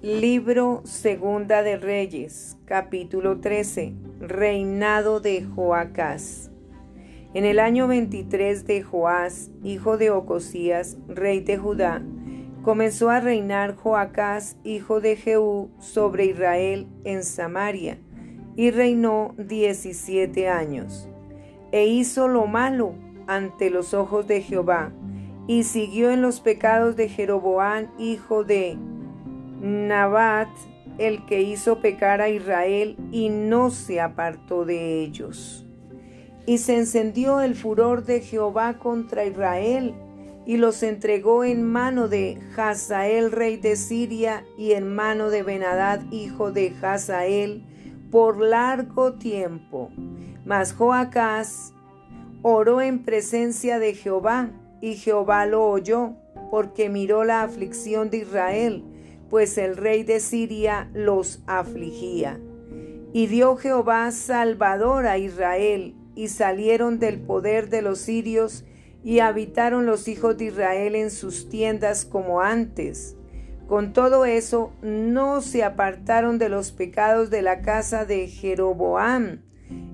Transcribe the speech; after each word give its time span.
Libro 0.00 0.82
Segunda 0.84 1.64
de 1.64 1.76
Reyes, 1.76 2.56
capítulo 2.66 3.40
13, 3.40 3.94
Reinado 4.20 5.18
de 5.18 5.42
Joacás. 5.42 6.52
En 7.34 7.44
el 7.44 7.58
año 7.58 7.88
23 7.88 8.64
de 8.64 8.84
Joás, 8.84 9.50
hijo 9.64 9.98
de 9.98 10.12
Ocosías, 10.12 10.98
rey 11.08 11.40
de 11.40 11.58
Judá, 11.58 12.00
comenzó 12.62 13.10
a 13.10 13.18
reinar 13.18 13.74
Joacás, 13.74 14.56
hijo 14.62 15.00
de 15.00 15.16
Jehú, 15.16 15.72
sobre 15.80 16.26
Israel 16.26 16.86
en 17.02 17.24
Samaria, 17.24 17.98
y 18.54 18.70
reinó 18.70 19.34
diecisiete 19.36 20.48
años. 20.48 21.08
E 21.72 21.86
hizo 21.86 22.28
lo 22.28 22.46
malo 22.46 22.94
ante 23.26 23.68
los 23.68 23.94
ojos 23.94 24.28
de 24.28 24.42
Jehová, 24.42 24.92
y 25.48 25.64
siguió 25.64 26.12
en 26.12 26.22
los 26.22 26.38
pecados 26.40 26.94
de 26.94 27.08
Jeroboán, 27.08 27.90
hijo 27.98 28.44
de 28.44 28.78
Nabat, 29.60 30.48
el 30.98 31.24
que 31.26 31.42
hizo 31.42 31.80
pecar 31.80 32.20
a 32.20 32.28
Israel, 32.28 32.96
y 33.12 33.28
no 33.28 33.70
se 33.70 34.00
apartó 34.00 34.64
de 34.64 35.02
ellos. 35.02 35.66
Y 36.46 36.58
se 36.58 36.76
encendió 36.76 37.40
el 37.40 37.54
furor 37.54 38.04
de 38.04 38.20
Jehová 38.20 38.78
contra 38.78 39.24
Israel, 39.24 39.94
y 40.46 40.56
los 40.56 40.82
entregó 40.82 41.44
en 41.44 41.62
mano 41.62 42.08
de 42.08 42.38
Hazael, 42.56 43.30
rey 43.32 43.58
de 43.58 43.76
Siria, 43.76 44.44
y 44.56 44.72
en 44.72 44.94
mano 44.94 45.28
de 45.28 45.42
Benadad, 45.42 46.00
hijo 46.10 46.52
de 46.52 46.72
Hazael, 46.80 47.64
por 48.10 48.40
largo 48.40 49.14
tiempo. 49.14 49.90
Mas 50.46 50.72
Joacás 50.72 51.74
oró 52.42 52.80
en 52.80 53.04
presencia 53.04 53.78
de 53.78 53.94
Jehová, 53.94 54.50
y 54.80 54.94
Jehová 54.94 55.44
lo 55.44 55.66
oyó, 55.66 56.14
porque 56.50 56.88
miró 56.88 57.24
la 57.24 57.42
aflicción 57.42 58.08
de 58.08 58.18
Israel, 58.18 58.84
pues 59.30 59.58
el 59.58 59.76
rey 59.76 60.04
de 60.04 60.20
Siria 60.20 60.88
los 60.94 61.40
afligía. 61.46 62.40
Y 63.12 63.26
dio 63.26 63.56
Jehová 63.56 64.10
salvador 64.10 65.06
a 65.06 65.18
Israel, 65.18 65.94
y 66.14 66.28
salieron 66.28 66.98
del 66.98 67.20
poder 67.20 67.68
de 67.68 67.82
los 67.82 68.00
sirios, 68.00 68.64
y 69.04 69.20
habitaron 69.20 69.86
los 69.86 70.08
hijos 70.08 70.36
de 70.36 70.46
Israel 70.46 70.94
en 70.94 71.10
sus 71.10 71.48
tiendas 71.48 72.04
como 72.04 72.40
antes. 72.40 73.16
Con 73.66 73.92
todo 73.92 74.24
eso, 74.24 74.72
no 74.82 75.40
se 75.40 75.62
apartaron 75.62 76.38
de 76.38 76.48
los 76.48 76.72
pecados 76.72 77.30
de 77.30 77.42
la 77.42 77.60
casa 77.60 78.04
de 78.04 78.26
Jeroboam, 78.26 79.42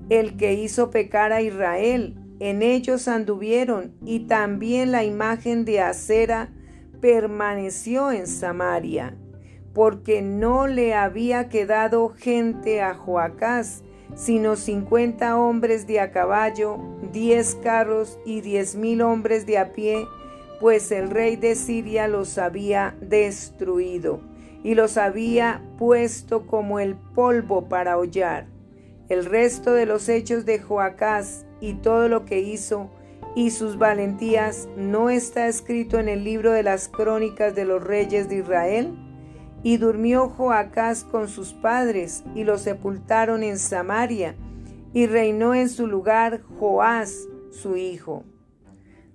el 0.09 0.37
que 0.37 0.53
hizo 0.53 0.89
pecar 0.89 1.33
a 1.33 1.41
Israel. 1.41 2.15
En 2.39 2.61
ellos 2.61 3.07
anduvieron, 3.07 3.93
y 4.05 4.21
también 4.27 4.91
la 4.91 5.03
imagen 5.03 5.65
de 5.65 5.81
Acera 5.81 6.49
permaneció 7.01 8.11
en 8.11 8.27
Samaria 8.27 9.15
porque 9.75 10.21
no 10.21 10.67
le 10.67 10.93
había 10.93 11.49
quedado 11.49 12.07
gente 12.09 12.81
a 12.81 12.95
Joacás, 12.95 13.83
sino 14.15 14.55
cincuenta 14.55 15.37
hombres 15.37 15.85
de 15.85 15.99
a 15.99 16.11
caballo, 16.11 16.79
diez 17.11 17.55
carros 17.55 18.17
y 18.25 18.39
diez 18.39 18.77
mil 18.77 19.01
hombres 19.01 19.45
de 19.45 19.57
a 19.57 19.73
pie, 19.73 20.07
pues 20.61 20.93
el 20.93 21.09
rey 21.09 21.35
de 21.35 21.55
Siria 21.55 22.07
los 22.07 22.37
había 22.37 22.95
destruido 23.01 24.21
y 24.63 24.75
los 24.75 24.97
había 24.97 25.61
puesto 25.77 26.47
como 26.47 26.79
el 26.79 26.95
polvo 26.95 27.67
para 27.67 27.97
hollar. 27.97 28.47
El 29.09 29.25
resto 29.25 29.73
de 29.73 29.85
los 29.85 30.07
hechos 30.07 30.45
de 30.45 30.57
Joacás 30.59 31.45
y 31.59 31.73
todo 31.73 32.07
lo 32.07 32.23
que 32.23 32.39
hizo 32.39 32.89
y 33.35 33.49
sus 33.49 33.77
valentías 33.77 34.69
no 34.77 35.09
está 35.09 35.47
escrito 35.47 35.99
en 35.99 36.07
el 36.07 36.23
libro 36.23 36.53
de 36.53 36.63
las 36.63 36.87
crónicas 36.87 37.53
de 37.55 37.65
los 37.65 37.83
reyes 37.83 38.29
de 38.29 38.37
Israel. 38.37 39.04
Y 39.65 39.77
durmió 39.77 40.29
Joacás 40.29 41.03
con 41.03 41.27
sus 41.27 41.53
padres, 41.53 42.23
y 42.35 42.43
lo 42.43 42.59
sepultaron 42.59 43.41
en 43.41 43.57
Samaria, 43.57 44.35
y 44.93 45.07
reinó 45.07 45.55
en 45.55 45.69
su 45.69 45.87
lugar 45.87 46.43
Joás, 46.59 47.27
su 47.49 47.75
hijo. 47.75 48.23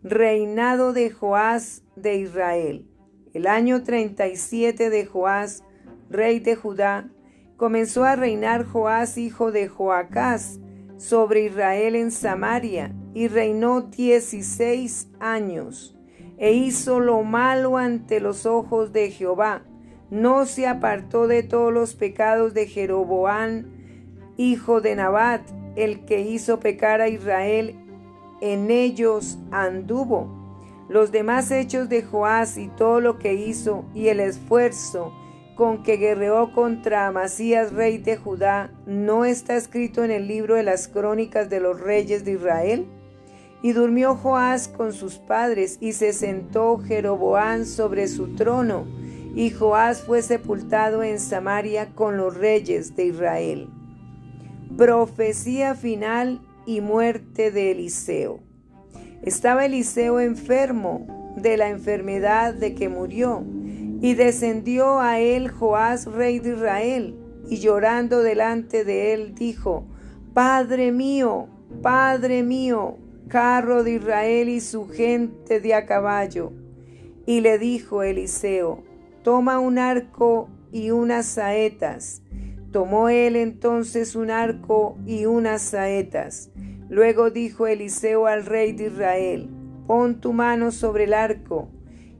Reinado 0.02 0.92
de 0.92 1.08
Joás 1.08 1.84
de 1.94 2.16
Israel. 2.16 2.84
El 3.32 3.47
año 3.47 3.84
37 3.84 4.91
de 4.91 5.06
Joás, 5.06 5.62
rey 6.08 6.41
de 6.41 6.56
Judá, 6.56 7.08
comenzó 7.56 8.02
a 8.02 8.16
reinar 8.16 8.64
Joás, 8.64 9.19
hijo 9.19 9.52
de 9.52 9.69
Joacás, 9.69 10.58
sobre 10.96 11.44
Israel 11.44 11.94
en 11.94 12.10
Samaria, 12.10 12.92
y 13.14 13.28
reinó 13.28 13.82
dieciséis 13.82 15.12
años, 15.20 15.96
e 16.38 16.54
hizo 16.54 16.98
lo 16.98 17.22
malo 17.22 17.76
ante 17.76 18.19
los 18.19 18.46
ojos 18.46 18.92
de 18.92 19.12
Jehová, 19.12 19.62
no 20.10 20.47
se 20.47 20.66
apartó 20.66 21.26
de 21.26 21.43
todos 21.43 21.72
los 21.72 21.94
pecados 21.94 22.54
de 22.54 22.66
Jeroboán, 22.66 23.66
hijo 24.37 24.81
de 24.81 24.97
Nabat, 24.97 25.43
el 25.76 26.04
que 26.04 26.21
hizo 26.21 26.60
pecar 26.60 27.00
a 27.00 27.09
Israel, 27.09 27.76
en 28.41 28.70
ellos 28.70 29.38
anduvo. 29.50 30.38
Los 30.88 31.12
demás 31.12 31.50
hechos 31.50 31.88
de 31.88 32.03
Joás 32.03 32.59
y 32.59 32.69
todo 32.69 33.00
lo 33.00 33.19
que 33.19 33.34
hizo 33.34 33.84
y 33.94 34.09
el 34.09 34.19
esfuerzo 34.19 35.12
con 35.54 35.82
que 35.82 35.99
guerreó 35.99 36.54
contra 36.54 37.06
Amasías, 37.06 37.72
rey 37.72 37.99
de 37.99 38.16
Judá, 38.16 38.72
¿no 38.87 39.26
está 39.26 39.56
escrito 39.56 40.03
en 40.03 40.10
el 40.10 40.26
libro 40.26 40.54
de 40.54 40.62
las 40.62 40.88
crónicas 40.88 41.50
de 41.50 41.60
los 41.60 41.78
reyes 41.78 42.25
de 42.25 42.32
Israel? 42.32 42.87
Y 43.62 43.72
durmió 43.72 44.15
Joás 44.15 44.69
con 44.69 44.94
sus 44.94 45.19
padres, 45.19 45.76
y 45.78 45.93
se 45.93 46.15
sentó 46.15 46.78
Jeroboán 46.78 47.66
sobre 47.66 48.09
su 48.09 48.34
trono, 48.37 48.87
y 49.34 49.50
Joás 49.50 50.02
fue 50.02 50.22
sepultado 50.22 51.02
en 51.02 51.20
Samaria 51.20 51.94
con 51.94 52.16
los 52.16 52.36
reyes 52.36 52.96
de 52.96 53.06
Israel. 53.06 53.68
Profecía 54.76 55.74
final 55.74 56.41
y 56.66 56.80
muerte 56.80 57.50
de 57.50 57.72
Eliseo. 57.72 58.40
Estaba 59.22 59.66
Eliseo 59.66 60.20
enfermo 60.20 61.34
de 61.36 61.56
la 61.56 61.69
enfermedad 61.69 62.54
de 62.54 62.74
que 62.74 62.88
murió, 62.88 63.44
y 64.02 64.14
descendió 64.14 64.98
a 64.98 65.20
él 65.20 65.48
Joás, 65.48 66.06
rey 66.06 66.38
de 66.38 66.54
Israel, 66.54 67.16
y 67.48 67.58
llorando 67.58 68.22
delante 68.22 68.84
de 68.84 69.12
él 69.12 69.34
dijo, 69.34 69.84
Padre 70.32 70.90
mío, 70.90 71.48
Padre 71.82 72.42
mío, 72.42 72.96
carro 73.28 73.84
de 73.84 73.92
Israel 73.92 74.48
y 74.48 74.60
su 74.60 74.88
gente 74.88 75.60
de 75.60 75.74
a 75.74 75.86
caballo. 75.86 76.52
Y 77.26 77.40
le 77.40 77.58
dijo 77.58 78.02
Eliseo, 78.02 78.84
toma 79.22 79.58
un 79.58 79.78
arco 79.78 80.48
y 80.72 80.91
unas 80.91 81.26
saetas. 81.26 82.22
Tomó 82.72 83.08
él 83.08 83.36
entonces 83.36 84.14
un 84.14 84.31
arco 84.31 84.97
y 85.06 85.26
unas 85.26 85.62
saetas. 85.62 86.50
Luego 86.88 87.31
dijo 87.31 87.66
Eliseo 87.66 88.26
al 88.26 88.47
rey 88.47 88.72
de 88.72 88.86
Israel, 88.86 89.50
pon 89.86 90.20
tu 90.20 90.32
mano 90.32 90.70
sobre 90.70 91.04
el 91.04 91.14
arco. 91.14 91.69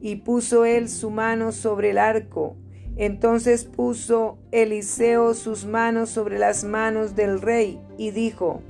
Y 0.01 0.17
puso 0.17 0.65
él 0.65 0.89
su 0.89 1.11
mano 1.11 1.53
sobre 1.53 1.91
el 1.91 1.99
arco. 1.99 2.57
Entonces 2.97 3.65
puso 3.65 4.39
Eliseo 4.51 5.35
sus 5.35 5.67
manos 5.67 6.11
sobre 6.11 6.39
las 6.39 6.65
manos 6.65 7.15
del 7.15 7.41
rey 7.41 7.81
y 7.97 8.11
dijo, 8.11 8.63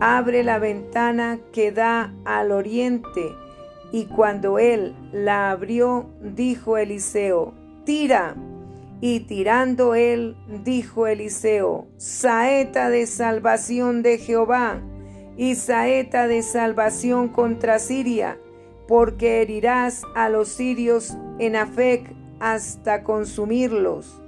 abre 0.00 0.42
la 0.42 0.58
ventana 0.58 1.38
que 1.52 1.70
da 1.70 2.14
al 2.24 2.50
oriente 2.50 3.34
y 3.92 4.06
cuando 4.06 4.58
él 4.58 4.94
la 5.12 5.50
abrió, 5.50 6.06
dijo 6.20 6.76
Eliseo, 6.78 7.54
tira. 7.84 8.34
Y 9.00 9.20
tirando 9.20 9.94
él, 9.94 10.36
dijo 10.64 11.06
Eliseo, 11.06 11.86
saeta 11.96 12.88
de 12.88 13.06
salvación 13.06 14.02
de 14.02 14.18
Jehová 14.18 14.80
y 15.36 15.56
saeta 15.56 16.26
de 16.26 16.42
salvación 16.42 17.28
contra 17.28 17.78
Siria, 17.78 18.38
porque 18.88 19.42
herirás 19.42 20.02
a 20.14 20.28
los 20.28 20.48
sirios 20.48 21.16
en 21.38 21.56
Afec 21.56 22.14
hasta 22.40 23.02
consumirlos. 23.02 24.22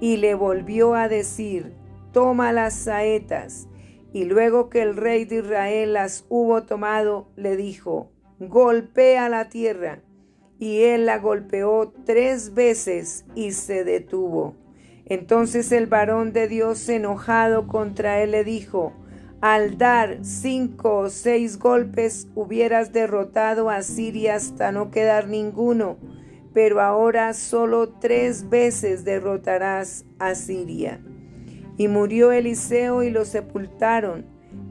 Y 0.00 0.18
le 0.18 0.34
volvió 0.34 0.94
a 0.94 1.08
decir, 1.08 1.74
toma 2.12 2.52
las 2.52 2.74
saetas. 2.74 3.68
Y 4.12 4.24
luego 4.24 4.68
que 4.68 4.82
el 4.82 4.96
rey 4.96 5.24
de 5.24 5.36
Israel 5.36 5.94
las 5.94 6.26
hubo 6.28 6.64
tomado, 6.64 7.28
le 7.36 7.56
dijo, 7.56 8.11
golpea 8.48 9.28
la 9.28 9.48
tierra. 9.48 10.00
Y 10.58 10.82
él 10.82 11.06
la 11.06 11.18
golpeó 11.18 11.92
tres 12.04 12.54
veces 12.54 13.24
y 13.34 13.52
se 13.52 13.84
detuvo. 13.84 14.54
Entonces 15.06 15.72
el 15.72 15.86
varón 15.86 16.32
de 16.32 16.48
Dios 16.48 16.88
enojado 16.88 17.66
contra 17.66 18.22
él 18.22 18.30
le 18.30 18.44
dijo, 18.44 18.92
al 19.40 19.76
dar 19.76 20.18
cinco 20.22 20.98
o 20.98 21.10
seis 21.10 21.58
golpes 21.58 22.28
hubieras 22.36 22.92
derrotado 22.92 23.70
a 23.70 23.82
Siria 23.82 24.36
hasta 24.36 24.70
no 24.70 24.92
quedar 24.92 25.26
ninguno, 25.26 25.96
pero 26.54 26.80
ahora 26.80 27.34
solo 27.34 27.88
tres 27.88 28.48
veces 28.48 29.04
derrotarás 29.04 30.04
a 30.20 30.36
Siria. 30.36 31.00
Y 31.76 31.88
murió 31.88 32.30
Eliseo 32.30 33.02
y 33.02 33.10
lo 33.10 33.24
sepultaron. 33.24 34.26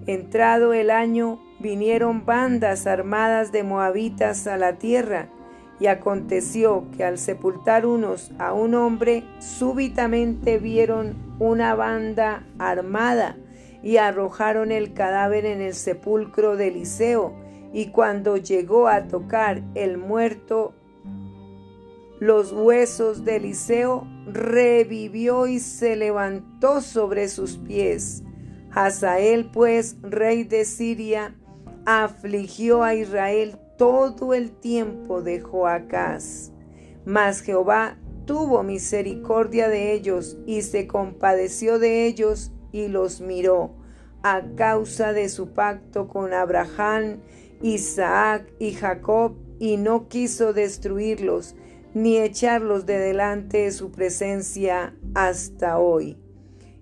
Entrado 0.06 0.74
el 0.74 0.90
año, 0.90 1.42
vinieron 1.62 2.26
bandas 2.26 2.88
armadas 2.88 3.52
de 3.52 3.64
moabitas 3.64 4.48
a 4.48 4.58
la 4.58 4.78
tierra, 4.78 5.30
Y 5.80 5.88
aconteció 5.88 6.86
que 6.96 7.04
al 7.04 7.18
sepultar 7.18 7.88
unos 7.88 8.32
a 8.38 8.54
un 8.54 8.76
hombre, 8.76 9.24
súbitamente 9.40 10.60
vieron 10.60 11.16
una 11.40 11.74
banda 11.74 12.46
armada 12.60 13.36
y 13.82 13.98
arrojaron 13.98 14.72
el 14.72 14.94
cadáver 14.94 15.46
en 15.46 15.60
el 15.60 15.74
sepulcro 15.74 16.56
de 16.56 16.68
Eliseo. 16.68 17.34
Y 17.74 17.88
cuando 17.88 18.38
llegó 18.38 18.88
a 18.88 19.08
tocar 19.08 19.64
el 19.74 19.98
muerto, 19.98 20.76
los 22.20 22.52
huesos 22.52 23.26
de 23.26 23.38
Eliseo, 23.38 24.08
revivió 24.28 25.48
y 25.48 25.60
se 25.60 25.96
levantó 25.96 26.82
sobre 26.82 27.28
sus 27.28 27.58
pies. 27.58 28.22
Hazael, 28.70 29.50
pues, 29.52 29.98
rey 30.04 30.44
de 30.44 30.66
Siria, 30.66 31.36
afligió 31.86 32.84
a 32.84 32.96
Israel 32.96 33.58
todo 33.78 34.34
el 34.34 34.52
tiempo 34.52 35.22
de 35.22 35.42
Joacás. 35.42 36.52
Mas 37.06 37.42
Jehová 37.42 37.98
tuvo 38.26 38.64
misericordia 38.64 39.68
de 39.68 39.94
ellos 39.94 40.38
y 40.46 40.62
se 40.62 40.88
compadeció 40.88 41.80
de 41.80 42.06
ellos 42.06 42.52
y 42.72 42.88
los 42.88 43.22
miró 43.22 43.76
a 44.24 44.42
causa 44.56 45.14
de 45.14 45.30
su 45.30 45.54
pacto 45.54 46.08
con 46.08 46.34
Abraham, 46.34 47.22
Isaac 47.62 48.54
y 48.60 48.74
Jacob 48.74 49.36
y 49.60 49.78
no 49.78 50.08
quiso 50.08 50.54
destruirlos 50.54 51.56
ni 51.94 52.18
echarlos 52.18 52.86
de 52.86 53.00
delante 53.00 53.64
de 53.64 53.72
su 53.72 53.92
presencia 53.92 54.96
hasta 55.14 55.78
hoy. 55.78 56.18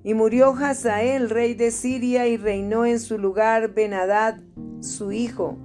Y 0.04 0.14
murió 0.14 0.54
Hazael, 0.54 1.30
rey 1.30 1.56
de 1.56 1.72
Siria, 1.72 2.28
y 2.28 2.38
reinó 2.38 2.86
en 2.86 3.00
su 3.00 3.18
lugar 3.18 3.74
Benadad, 3.74 4.40
su 4.82 5.12
hijo. 5.12 5.58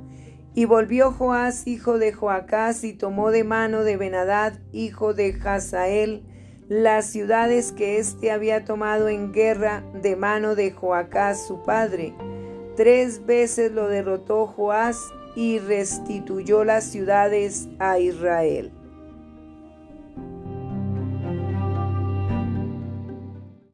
Y 0.54 0.66
volvió 0.66 1.10
Joás, 1.10 1.66
hijo 1.66 1.98
de 1.98 2.12
Joacás, 2.12 2.84
y 2.84 2.92
tomó 2.92 3.30
de 3.30 3.44
mano 3.44 3.82
de 3.82 3.96
Benadad, 3.96 4.54
hijo 4.72 5.14
de 5.14 5.36
Hazael, 5.44 6.22
las 6.68 7.06
ciudades 7.06 7.72
que 7.72 7.98
éste 7.98 8.30
había 8.30 8.64
tomado 8.64 9.08
en 9.08 9.32
guerra 9.32 9.82
de 10.00 10.16
mano 10.16 10.54
de 10.54 10.70
Joacás, 10.70 11.46
su 11.46 11.62
padre. 11.62 12.14
Tres 12.76 13.26
veces 13.26 13.72
lo 13.72 13.88
derrotó 13.88 14.46
Joás 14.46 14.98
y 15.36 15.58
restituyó 15.58 16.64
las 16.64 16.84
ciudades 16.84 17.68
a 17.78 17.98
Israel. 17.98 18.72